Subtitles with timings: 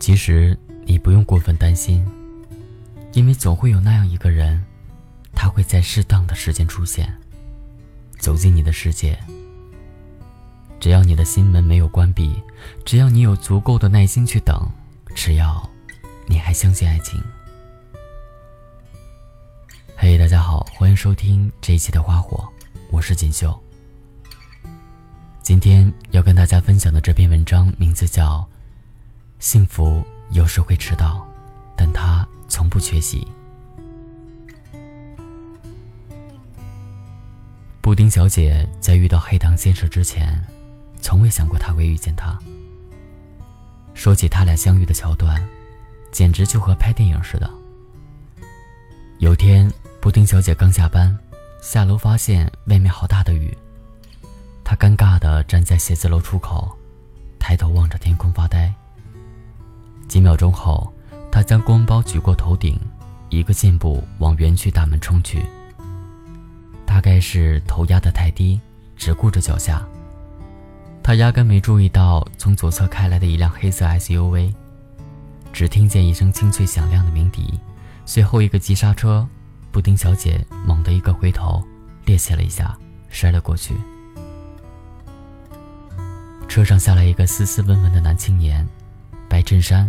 [0.00, 2.04] 其实你不用过分担心，
[3.12, 4.64] 因为总会有那样一个人，
[5.34, 7.14] 他会在适当的时间出现，
[8.18, 9.16] 走进你的世界。
[10.80, 12.42] 只要你的心门没有关闭，
[12.82, 14.66] 只要你有足够的耐心去等，
[15.14, 15.70] 只要
[16.26, 17.22] 你还相信爱情。
[19.94, 22.48] 嘿，大家好，欢迎收听这一期的花火，
[22.90, 23.54] 我是锦绣。
[25.42, 28.38] 今天要跟大家分享的这篇文章名字叫
[29.40, 31.26] 《幸福有时会迟到，
[31.74, 33.26] 但它从不缺席》。
[37.80, 40.38] 布丁小姐在遇到黑糖先生之前，
[41.00, 42.38] 从未想过他会遇见他。
[43.94, 45.42] 说起他俩相遇的桥段，
[46.12, 47.50] 简直就和拍电影似的。
[49.18, 49.72] 有天。
[50.02, 51.14] 布丁小姐刚下班，
[51.60, 53.54] 下楼发现外面好大的雨。
[54.64, 56.74] 她尴尬地站在写字楼出口，
[57.38, 58.72] 抬头望着天空发呆。
[60.10, 60.92] 几秒钟后，
[61.30, 62.76] 他将公包举过头顶，
[63.28, 65.46] 一个箭步往园区大门冲去。
[66.84, 68.60] 大概是头压得太低，
[68.96, 69.86] 只顾着脚下，
[71.00, 74.52] 他压根没注意到从左侧开来的一辆黑色 SUV。
[75.52, 77.60] 只听见一声清脆响亮的鸣笛，
[78.04, 79.24] 随后一个急刹车。
[79.70, 81.62] 布丁小姐猛地一个回头，
[82.04, 82.76] 趔趄了一下，
[83.08, 83.76] 摔了过去。
[86.48, 88.66] 车上下来一个斯斯文文的男青年，
[89.28, 89.88] 白衬衫，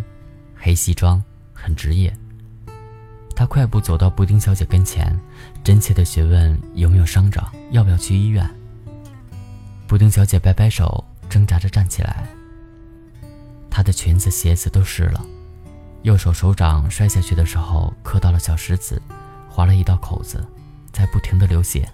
[0.64, 1.22] 黑西装，
[1.54, 2.16] 很职业。
[3.36, 5.20] 他快步走到布丁小姐跟前，
[5.64, 8.48] 真切地询问有没有伤着，要不要去医院。
[9.88, 12.28] 布丁小姐摆摆手，挣扎着站起来。
[13.72, 15.26] 她的裙子、鞋子都湿了，
[16.04, 19.02] 右手手掌摔下去的时候磕到了小石子。
[19.50, 20.48] 划了一道口子，
[20.94, 21.86] 在不停的流血。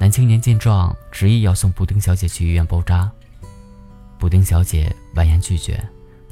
[0.00, 3.08] 男青年见状，执意要送布丁小姐去医院包扎。
[4.18, 5.80] 布丁小姐婉言拒绝，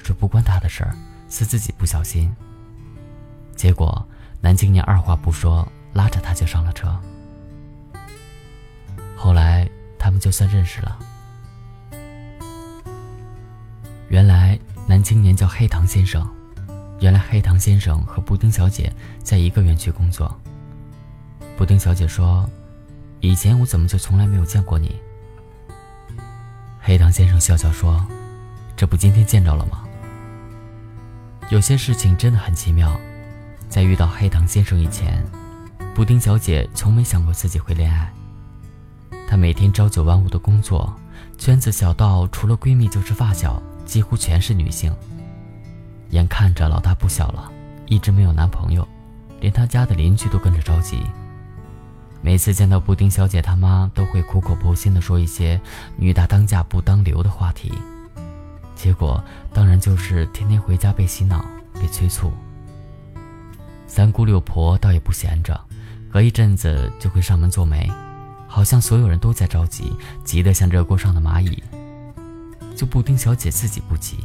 [0.06, 0.94] 这不关他的事儿，
[1.28, 2.32] 是自己不小心。
[3.56, 4.06] 结果
[4.40, 6.96] 男青年二话不说，拉着他就上了车。
[9.16, 10.96] 后来他们就算认识了。
[14.08, 16.24] 原来男青年叫黑糖先生。
[17.00, 18.92] 原来黑糖先生和布丁小姐
[19.24, 20.32] 在一个园区工作。
[21.56, 22.48] 布丁小姐说
[23.18, 24.94] ：“以前我怎么就从来没有见过你？”
[26.80, 28.06] 黑糖先生笑笑说
[28.76, 29.82] ：“这不今天见着了吗？”
[31.48, 32.98] 有些事情真的很奇妙。
[33.68, 35.24] 在遇到黑糖先生以前，
[35.94, 38.12] 布丁小姐从没想过自己会恋爱。
[39.28, 40.92] 她每天朝九晚五的工作，
[41.38, 44.94] 圈子小到除了闺蜜就是发小，几乎全是女性。
[46.10, 47.50] 眼看着老大不小了，
[47.86, 48.86] 一直没有男朋友，
[49.40, 51.00] 连她家的邻居都跟着着急。
[52.22, 55.60] 每次见到布丁小姐她妈，都会苦口婆心地说一些
[55.96, 57.72] “女大当嫁不当留”的话题，
[58.76, 59.20] 结果
[59.52, 61.44] 当然就是天天回家被洗脑、
[61.74, 62.32] 被催促。
[63.88, 65.58] 三姑六婆倒也不闲着，
[66.12, 67.90] 隔一阵子就会上门做媒，
[68.46, 69.92] 好像所有人都在着急，
[70.22, 71.62] 急得像热锅上的蚂蚁，
[72.76, 74.18] 就布丁小姐自己不急。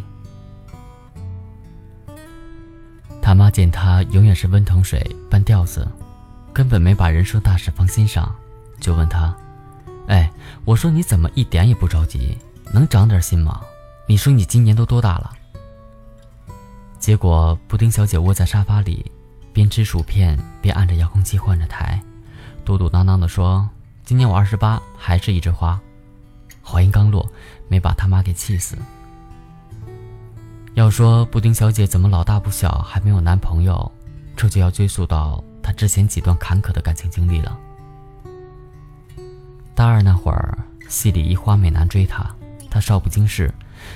[3.22, 5.88] 他妈见他永远是温腾水半吊子，
[6.52, 8.30] 根本没把人生大事放心上，
[8.80, 9.34] 就问他
[10.08, 10.30] ：“哎，
[10.66, 12.38] 我说你怎么一点也不着急？
[12.74, 13.62] 能长点心吗？
[14.08, 15.32] 你说你今年都多大了？”
[17.00, 19.12] 结果布丁小姐窝在沙发里，
[19.52, 22.02] 边吃薯片边按着遥控器换着台，
[22.64, 23.68] 嘟嘟囔囔地说
[24.06, 25.80] ：“今年我二十八，还是一枝花。”
[26.62, 27.28] 话音刚落，
[27.68, 28.78] 没把他妈给气死。
[30.76, 33.92] 要说布丁小姐怎么老大不小还没有男朋友，
[34.38, 37.58] 这就要追溯到她之前几段坎坷的感情经历了。
[39.74, 40.58] 大二那会儿，
[40.88, 42.24] 系里一花美男追她，
[42.70, 43.52] 她少不经事，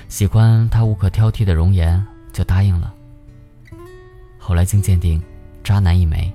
[0.08, 2.94] 喜欢他无可挑剔的容颜，就答应了。
[4.38, 5.22] 后来经鉴定，
[5.64, 6.32] 渣男一枚。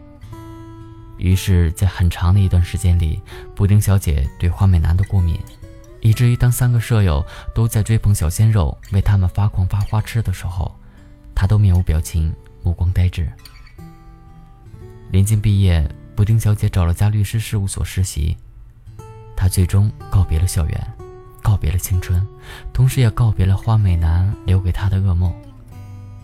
[1.16, 3.20] 于是，在很长的一段时间里，
[3.54, 5.38] 布丁小姐对花美男的过敏。
[6.00, 7.22] 以至于当三个舍友
[7.54, 10.74] 都在追捧小鲜肉，为他们发狂发花痴的时候，
[11.34, 13.30] 他都面无表情，目光呆滞。
[15.10, 15.86] 临近毕业，
[16.16, 18.34] 布丁小姐找了家律师事务所实习，
[19.36, 20.92] 她最终告别了校园，
[21.50, 22.24] 告别了青春，
[22.72, 25.34] 同时也告别了花美男留给她的噩梦。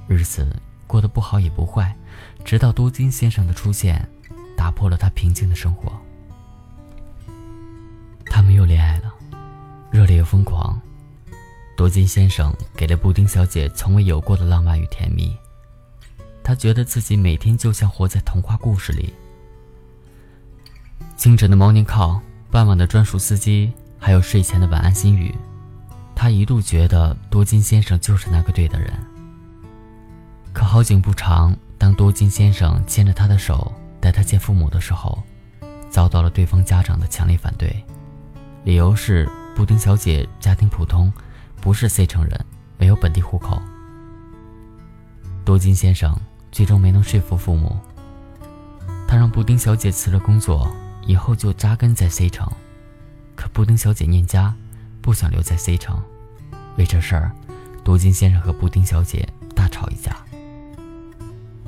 [0.06, 0.46] 日子
[0.86, 1.92] 过得不好也不坏，
[2.44, 4.08] 直到多金先生的出现，
[4.56, 5.92] 打破了她平静的生活。
[8.26, 9.12] 他们又恋爱了。
[9.90, 10.80] 热烈又疯狂，
[11.76, 15.36] 多金先生给了布丁小姐从未有过的浪漫与甜蜜。
[16.44, 19.12] 他觉得自己每天就像活在童话故事里。
[21.16, 25.34] 清晨的 morning call，傍晚的专属司机，还有睡前的晚安心语，
[26.14, 28.92] 他一度觉得多金先生就是那个对的人。
[30.52, 35.22] 可好景不长，当多金先生牵着她的手带她见父母的时候，
[35.90, 37.84] 遭到了对方家长的强烈反对，
[38.64, 41.12] 理由是布丁小姐家庭普通，
[41.60, 42.42] 不是 C 城人，
[42.78, 43.60] 没有本地户口。
[45.44, 46.18] 多金先生
[46.50, 47.76] 最终没能说服父母，
[49.06, 50.74] 他让布丁小姐辞了工作，
[51.06, 52.50] 以后就扎根在 C 城。
[53.36, 54.52] 可布丁小姐念家，
[55.00, 56.02] 不想留在 C 城，
[56.76, 57.30] 为这事儿，
[57.84, 60.16] 多金先生和布丁小姐大吵一架。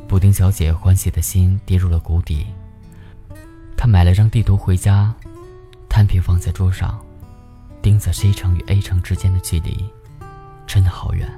[0.09, 2.47] 布丁小姐欢喜的心跌入了谷底。
[3.77, 5.15] 她买了张地图回家，
[5.89, 6.99] 摊平放在桌上，
[7.83, 9.85] 盯着 C 城与 A 城之间的距离，
[10.67, 11.31] 真的好远。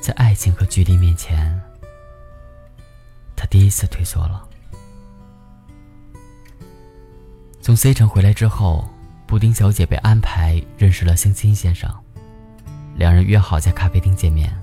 [0.00, 1.60] 在爱情和距离面前，
[3.34, 4.48] 她第一次退缩了。
[7.64, 8.86] 从 C 城回来之后，
[9.26, 11.90] 布丁小姐被安排认识了相亲先生，
[12.94, 14.54] 两人约好在咖啡厅见面。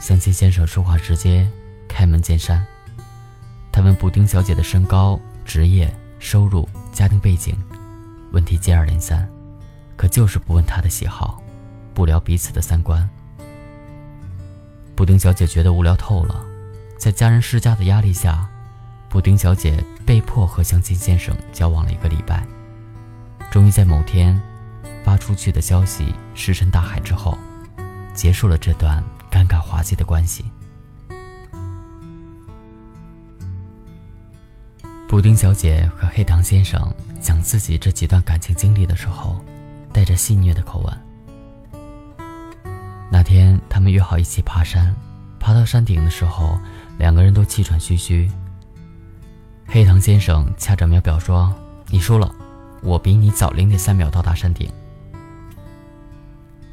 [0.00, 1.46] 相亲先生说话直接，
[1.86, 2.66] 开门见山。
[3.70, 7.54] 他问布丁小姐的身高、职业、收入、家庭背景，
[8.32, 9.28] 问题接二连三，
[9.94, 11.42] 可就是不问她的喜好，
[11.92, 13.06] 不聊彼此的三观。
[14.96, 16.42] 布丁小姐觉得无聊透了，
[16.96, 18.49] 在家人施加的压力下。
[19.10, 22.46] 布丁小姐被迫和相亲先生交往了一个礼拜，
[23.50, 24.40] 终于在某天
[25.04, 27.36] 发出去的消息石沉大海之后，
[28.14, 30.44] 结束了这段尴尬滑稽的关系。
[35.08, 36.80] 布丁小姐和黑糖先生
[37.20, 39.44] 讲自己这几段感情经历的时候，
[39.92, 40.98] 带着戏谑的口吻。
[43.10, 44.94] 那天他们约好一起爬山，
[45.40, 46.56] 爬到山顶的时候，
[46.96, 48.30] 两个人都气喘吁吁。
[49.72, 51.54] 黑糖先生掐着秒表说
[51.90, 52.34] ：“你输了，
[52.82, 54.68] 我比你早零点三秒到达山顶。”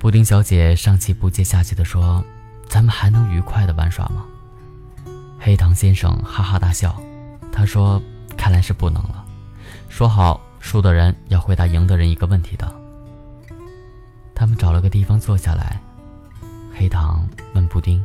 [0.01, 2.25] 布丁小姐上气不接下气地说
[2.67, 4.25] ：“咱们还能愉快地玩耍吗？”
[5.39, 6.99] 黑糖先生哈哈大笑，
[7.51, 8.01] 他说
[8.35, 9.23] ：“看来是不能了。
[9.89, 12.67] 说好，输的人要回答赢的人一个问题的。”
[14.33, 15.79] 他们找了个地方坐下来，
[16.75, 18.03] 黑糖问布丁：“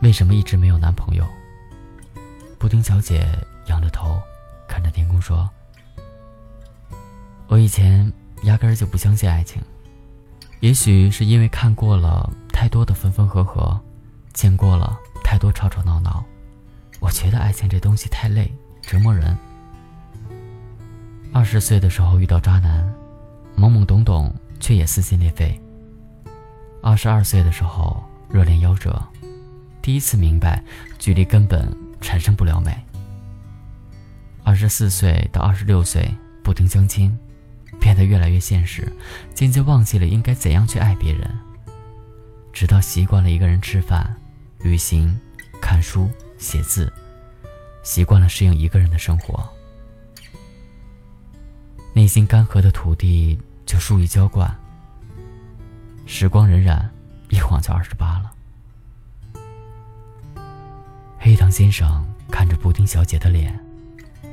[0.00, 1.26] 为什么一直没有男朋友？”
[2.56, 3.26] 布丁小姐。
[3.70, 4.20] 仰着头，
[4.68, 5.48] 看着天空说
[7.46, 8.12] ：“我以前
[8.42, 9.62] 压根儿就不相信爱情，
[10.58, 13.80] 也许是因为看过了太多的分分合合，
[14.32, 16.24] 见过了太多吵吵闹闹，
[16.98, 18.52] 我觉得爱情这东西太累，
[18.82, 19.38] 折磨人。
[21.32, 22.92] 二十岁的时候遇到渣男，
[23.56, 25.58] 懵懵懂懂却也撕心裂肺。
[26.82, 29.00] 二十二岁的时候热恋夭折，
[29.80, 30.60] 第一次明白
[30.98, 32.76] 距离根本产生不了美。”
[34.42, 37.16] 二十四岁到二十六岁，不停相亲，
[37.78, 38.90] 变得越来越现实，
[39.34, 41.30] 渐渐忘记了应该怎样去爱别人。
[42.52, 44.16] 直到习惯了一个人吃饭、
[44.58, 45.18] 旅行、
[45.62, 46.92] 看书、写字，
[47.82, 49.48] 习惯了适应一个人的生活，
[51.94, 54.52] 内心干涸的土地就疏于浇灌。
[56.06, 56.82] 时光荏苒，
[57.28, 58.32] 一晃就二十八了。
[61.18, 63.56] 黑糖先生看着布丁小姐的脸。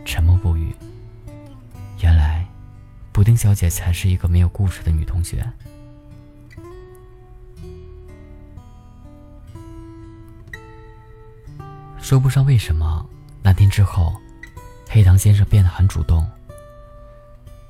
[0.08, 0.74] 沉默不语。
[2.00, 2.48] 原来，
[3.12, 5.46] 布丁小姐才是一个没有故事的女同学。
[12.00, 13.06] 说不上为什么，
[13.44, 14.16] 那天之后，
[14.90, 16.26] 黑糖先生变得很主动。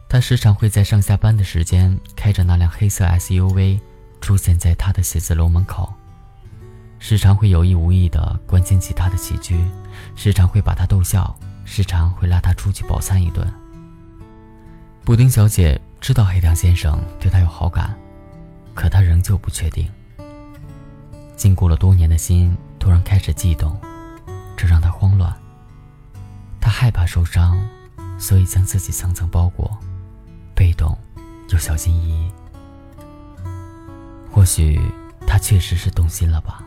[0.08, 3.79] 他时常会在上下班的时间开着那辆黑色 SUV
[4.22, 5.91] 出现在他的写字楼门口，
[7.00, 9.60] 时常会有意无意的关心起他的起居，
[10.15, 11.36] 时常会把他逗笑。
[11.69, 13.45] 时常会拉他出去饱餐一顿。
[15.03, 17.93] 布丁小姐知道黑糖先生对她有好感，
[18.74, 19.88] 可她仍旧不确定。
[21.36, 23.79] 禁锢了多年的心突然开始悸动，
[24.55, 25.31] 这让她慌乱。
[26.62, 27.59] 她害怕受伤，
[28.17, 29.77] 所以将自己层层包裹，
[30.55, 30.97] 被动
[31.50, 32.31] 又小心翼翼。
[34.31, 34.79] 或许
[35.27, 36.63] 他确实是动心了吧？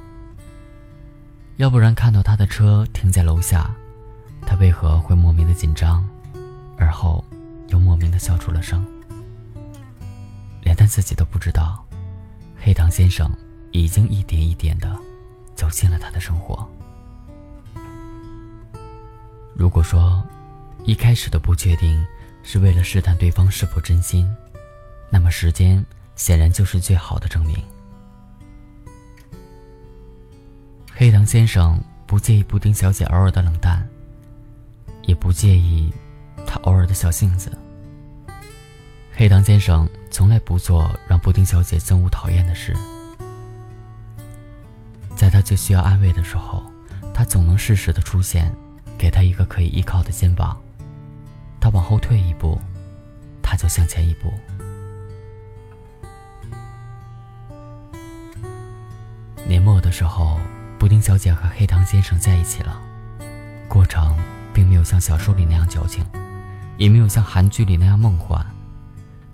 [1.57, 3.71] 要不然看到他的车停在楼下。
[4.51, 6.05] 他为何会莫名的紧张，
[6.77, 7.25] 而后
[7.69, 8.85] 又莫名的笑出了声？
[10.65, 11.87] 连他自己都不知道，
[12.61, 13.31] 黑糖先生
[13.71, 14.93] 已经一点一点的
[15.55, 16.69] 走进了他的生活。
[19.55, 20.21] 如果说
[20.85, 22.05] 一开始的不确定
[22.43, 24.29] 是为了试探对方是否真心，
[25.11, 27.57] 那么时间显然就是最好的证明。
[30.93, 33.89] 黑糖先生不介意布丁小姐偶尔的冷淡。
[35.03, 35.93] 也不介意
[36.47, 37.51] 他偶尔的小性子。
[39.13, 42.75] 黑糖先生从来不做让布丁小姐憎恶讨厌的事。
[45.17, 46.61] 在在他最需要安慰的时候，
[47.15, 48.53] 他总能适时的出现，
[48.99, 50.61] 给他一个可以依靠的肩膀。
[51.61, 52.61] 他往后退一步，
[53.41, 54.33] 他就向前一步。
[59.47, 60.41] 年末的时候，
[60.81, 62.81] 布丁小姐和黑糖先生在一起了。
[63.69, 64.19] 过程
[64.61, 66.05] 并没有像小说里那样矫情，
[66.77, 68.45] 也没有像韩剧里那样梦幻，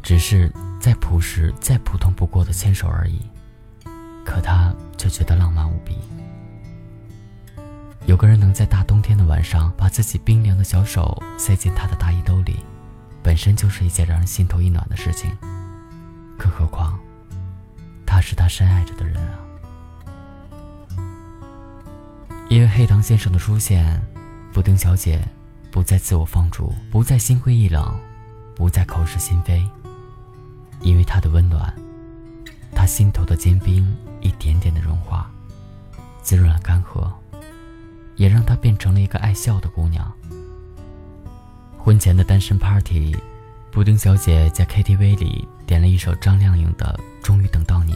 [0.01, 3.21] 只是再朴实、再普通不过的牵手而已。
[4.25, 5.97] 可他却觉得浪漫无比。
[8.07, 12.61] 有个人能在大冬天的晚上把自己冰凉的小手塞进他的大衣兜里，
[13.21, 15.37] 本身就是一件让人心头一暖的事情。
[16.39, 16.97] 更何况，
[18.07, 19.35] 他是他深爱着的人啊。
[22.49, 24.01] 因为黑糖先生的出现，
[24.57, 25.23] 布丁小姐
[25.71, 27.95] 不再自我放逐，不再心灰意冷，
[28.55, 29.63] 不再口是心非。
[30.81, 31.71] 因为他的温暖，
[32.75, 35.31] 他心头的坚冰一点点的融化，
[36.23, 37.13] 滋润了干涸。
[38.15, 40.11] 也让她变成了一个爱笑的姑娘。
[41.77, 43.15] 婚前的单身 party，
[43.71, 47.93] 布丁小姐在 KTV 里点了一首张靓颖的《终于等到你》，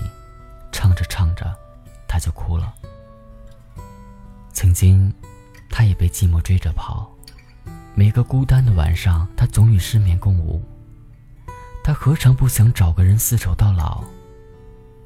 [0.73, 1.57] 唱着唱着，
[2.07, 2.75] 她就哭了。
[4.53, 5.11] 曾经，
[5.71, 7.11] 他也被寂寞追着跑，
[7.95, 10.63] 每个孤单的晚上，他总与失眠共舞。
[11.83, 14.05] 他何尝不想找个人厮守到老？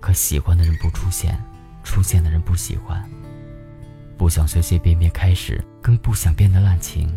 [0.00, 1.38] 可喜欢的人不出现，
[1.84, 3.08] 出现的人不喜欢。
[4.18, 7.08] 不想随随便便开始，更不想变得滥情。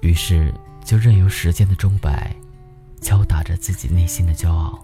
[0.00, 0.52] 于是
[0.84, 2.34] 就任由时间的钟摆
[3.00, 4.82] 敲打着自己内心的骄傲。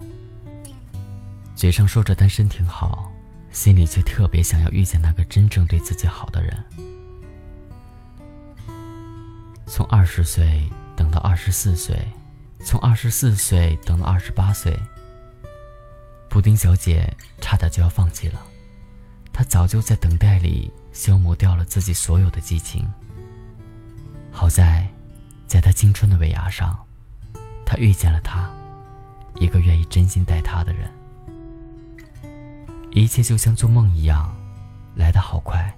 [1.55, 3.11] 嘴上说着单身挺好，
[3.51, 6.63] 心里却特别想要遇见那个真正对自己好的人。
[9.67, 12.07] 从二十岁等到二十四岁，
[12.63, 14.77] 从二十四岁等到二十八岁，
[16.29, 18.41] 布丁小姐差点就要放弃了。
[19.33, 22.87] 她早就在等待里消磨掉了自己所有的激情。
[24.31, 24.87] 好在，
[25.47, 26.77] 在她青春的尾牙上，
[27.65, 28.49] 她遇见了他，
[29.35, 30.91] 一个愿意真心待她的人。
[32.91, 34.33] 一切就像做梦一样，
[34.95, 35.75] 来得好快，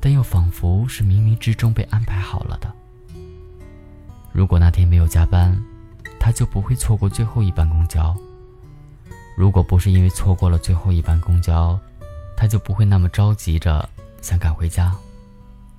[0.00, 2.73] 但又仿佛是冥冥之中被安排好了的。
[4.34, 5.56] 如果那天没有加班，
[6.18, 8.12] 他就不会错过最后一班公交。
[9.36, 11.78] 如果不是因为错过了最后一班公交，
[12.36, 13.88] 他就不会那么着急着
[14.20, 14.92] 想赶回家。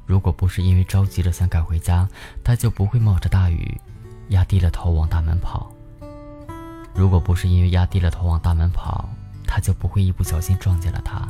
[0.06, 2.08] 如果不是因为着急着想赶回家，
[2.46, 3.78] 他就不会冒着大雨，
[4.30, 5.70] 压低了头往大门跑。
[6.94, 9.10] 如果不是因为压低了头往大门跑，
[9.46, 11.28] 他就不会一不小心撞见了他。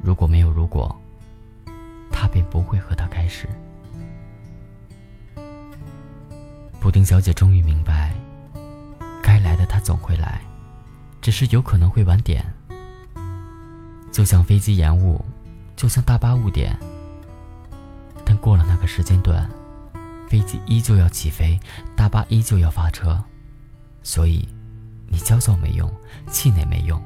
[0.00, 0.94] 如果没有如果，
[2.08, 3.48] 他便不会和他开始。
[6.80, 8.14] 布丁小姐终于明白，
[9.22, 10.40] 该来的他总会来，
[11.20, 12.42] 只是有可能会晚点。
[14.10, 15.22] 就像飞机延误，
[15.76, 16.74] 就像大巴误点。
[18.24, 19.48] 但过了那个时间段，
[20.26, 21.60] 飞机依旧要起飞，
[21.94, 23.22] 大巴依旧要发车。
[24.02, 24.48] 所以，
[25.06, 25.92] 你焦躁没用，
[26.28, 27.00] 气馁没用，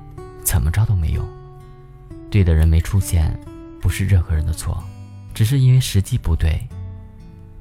[0.45, 1.29] 怎么着都没用。
[2.31, 3.37] 对的人没出现，
[3.81, 4.83] 不是任何人的错，
[5.35, 6.65] 只是因为时机不对。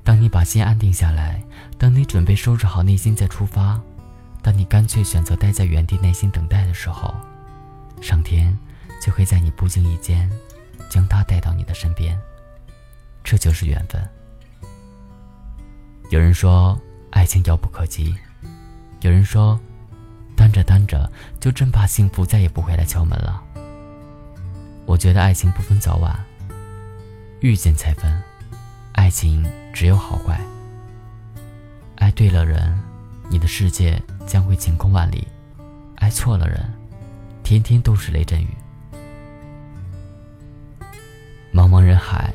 [0.03, 1.43] 当你把心安定下来，
[1.77, 3.79] 当你准备收拾好内心再出发，
[4.41, 7.13] 当你干脆选择待在原地耐心等待的时候，
[8.01, 8.57] 上天。
[9.01, 10.31] 就会在你不经意间，
[10.89, 12.17] 将他带到你的身边，
[13.21, 14.01] 这就是缘分。
[16.09, 16.79] 有人说
[17.09, 18.15] 爱情遥不可及，
[19.01, 19.59] 有人说，
[20.37, 23.43] 单着单着就真怕幸福再也不会来敲门了。
[24.85, 26.17] 我觉得爱情不分早晚，
[27.41, 28.23] 遇见才分，
[28.93, 30.39] 爱情只有好坏。
[31.97, 32.79] 爱对了人，
[33.27, 35.27] 你的世界将会晴空万里；
[35.95, 36.71] 爱错了人，
[37.43, 38.47] 天天都是雷阵雨。
[41.51, 42.31] 茫茫人海，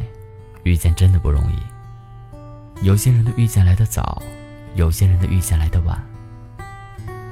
[0.64, 2.84] 遇见真的不容易。
[2.84, 4.20] 有些人的遇见来得早，
[4.74, 6.00] 有些人的遇见来得晚。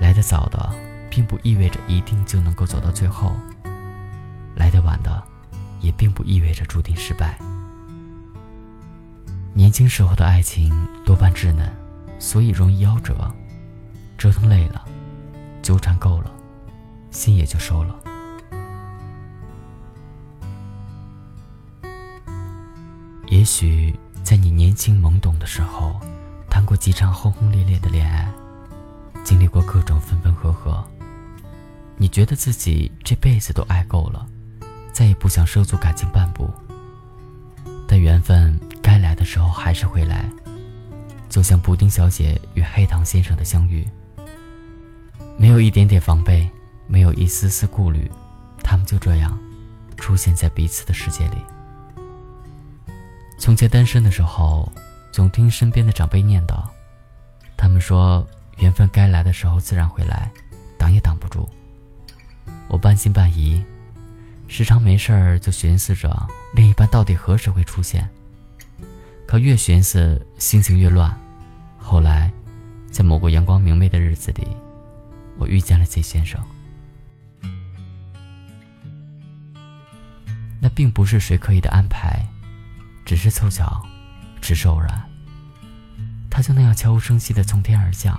[0.00, 0.72] 来得早的，
[1.10, 3.32] 并不意味着一定就能够走到最后；
[4.54, 5.22] 来得晚的，
[5.80, 7.38] 也并不意味着注定失败。
[9.66, 10.73] 年轻时候的爱情
[11.04, 11.68] 多半稚嫩，
[12.20, 13.16] 所以容易夭折。
[14.16, 14.85] 折腾累了，
[15.61, 16.30] 纠缠够了，
[17.11, 17.96] 心也就收了。
[23.26, 23.92] 也许
[24.23, 26.00] 在你年轻懵懂的时候，
[26.49, 28.30] 谈过几场轰轰烈烈的恋爱，
[29.25, 30.88] 经历过各种分分合合，
[31.96, 34.25] 你觉得自己这辈子都爱够了，
[34.92, 36.49] 再也不想涉足感情半步。
[37.88, 40.31] 但缘分该来的时候还是会来，
[41.28, 43.85] 就像布丁小姐与黑糖先生的相遇，
[45.37, 46.49] 没有一点点防备，
[46.87, 48.09] 没有一丝丝顾虑，
[48.62, 49.37] 他们就这样
[49.97, 51.38] 出现在彼此的世界里。
[53.40, 54.71] 从前单身的时候，
[55.11, 56.62] 总听身边的长辈念叨，
[57.57, 58.25] 他们说
[58.59, 60.31] 缘分该来的时候自然会来，
[60.78, 61.49] 挡也挡不住。
[62.69, 63.61] 我半信半疑，
[64.47, 66.09] 时常没事儿就寻思着
[66.55, 68.09] 另一半到底何时会出现。
[69.26, 71.14] 可越寻思，心情越乱。
[71.76, 72.33] 后来，
[72.90, 74.47] 在某个阳光明媚的日子里，
[75.37, 76.40] 我遇见了 Z 先生。
[80.61, 82.25] 那并不是谁刻意的安排，
[83.04, 83.85] 只是凑巧，
[84.40, 85.02] 只是偶然。
[86.30, 88.18] 他就那样悄无声息的从天而降，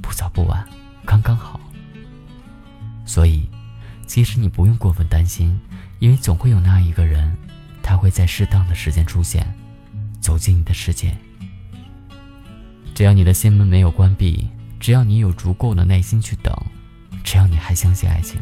[0.00, 0.66] 不早不晚，
[1.04, 1.60] 刚刚好。
[3.04, 3.48] 所以，
[4.06, 5.60] 其实你不用过分担心，
[5.98, 7.36] 因为总会有那样一个人，
[7.82, 9.46] 他会在适当的时间出现，
[10.20, 11.16] 走进你的世界。
[12.94, 14.48] 只要你的心门没有关闭，
[14.78, 16.54] 只要你有足够的耐心去等，
[17.24, 18.40] 只要你还相信爱情。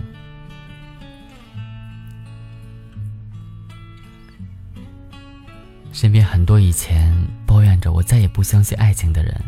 [5.93, 7.13] 身边很多以前
[7.45, 9.41] 抱怨着我再也不相信爱情的人，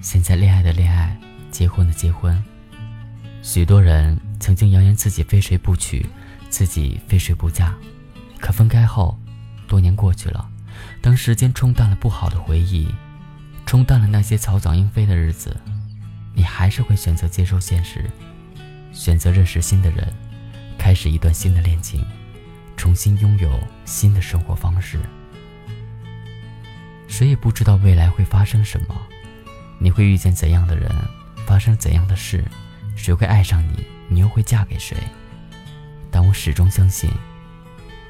[0.00, 1.18] 现在恋爱的恋爱，
[1.50, 2.40] 结婚的结婚。
[3.42, 6.06] 许多人曾经扬言自己非谁不娶，
[6.48, 7.74] 自己非谁不嫁，
[8.38, 9.18] 可分开后，
[9.66, 10.48] 多年过去了，
[11.02, 12.88] 当时间冲淡了不好的回忆，
[13.66, 15.60] 冲淡了那些草长莺飞的日子，
[16.32, 18.08] 你还是会选择接受现实，
[18.92, 20.14] 选择认识新的人，
[20.78, 22.06] 开始一段新的恋情，
[22.76, 24.96] 重新拥有新的生活方式。
[27.08, 28.94] 谁也不知道未来会发生什么，
[29.80, 30.88] 你会遇见怎样的人，
[31.48, 32.44] 发生怎样的事，
[32.94, 34.96] 谁会爱上你，你又会嫁给谁？
[36.12, 37.10] 但我始终相信，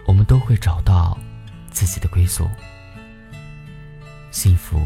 [0.06, 1.18] 我们都会找到
[1.70, 2.46] 自己的归宿。
[4.32, 4.80] 幸福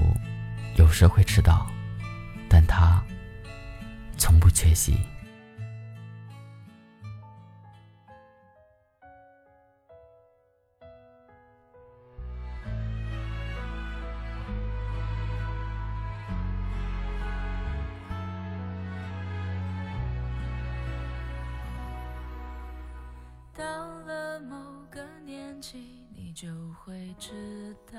[0.77, 1.67] 有时会迟到，
[2.47, 3.03] 但它
[4.19, 4.99] 从不缺席。
[23.55, 23.65] 到
[24.01, 24.57] 了某
[24.91, 27.99] 个年纪，你就会知道，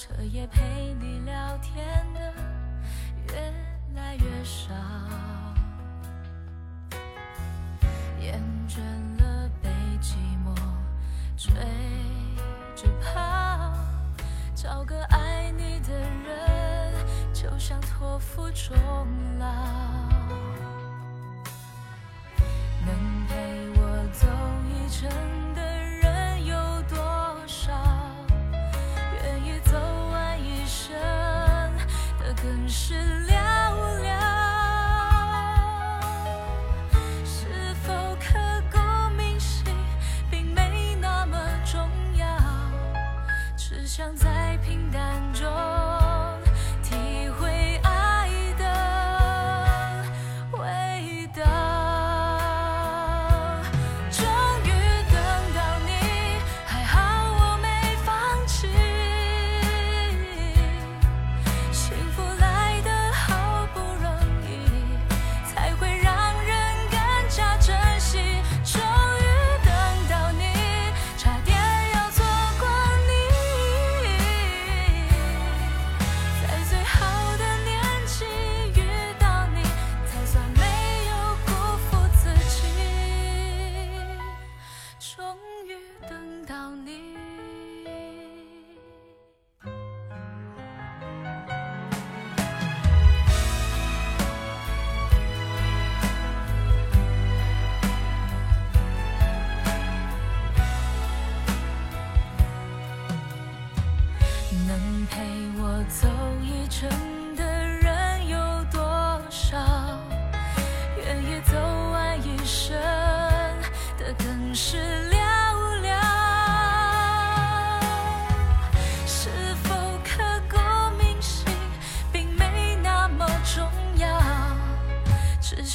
[0.00, 1.84] 彻夜陪你聊天
[2.14, 2.32] 的
[3.28, 3.34] 越
[3.94, 4.72] 来越少，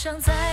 [0.05, 0.44] 想在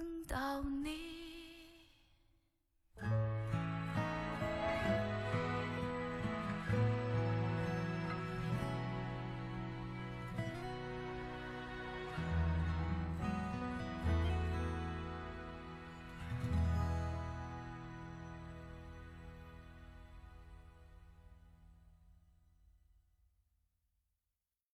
[0.00, 1.19] 等到你。